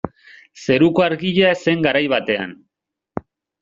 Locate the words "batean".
2.19-2.61